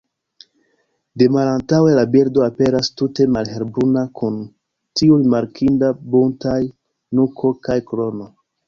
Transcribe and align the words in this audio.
De 1.21 1.27
malantaŭe 1.35 1.91
la 1.99 2.05
birdo 2.15 2.45
aperas 2.47 2.91
tute 3.03 3.29
malhelbruna 3.37 4.05
kun 4.23 4.41
tiu 5.03 5.23
rimarkinda 5.23 5.95
buntaj 6.17 6.61
nuko 7.21 7.57
kaj 7.69 7.81
krono. 7.95 8.33